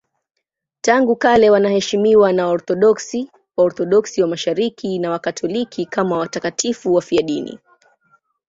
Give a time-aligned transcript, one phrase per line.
[0.81, 7.59] Tangu kale wanaheshimiwa na Waorthodoksi, Waorthodoksi wa Mashariki na Wakatoliki kama watakatifu wafiadini.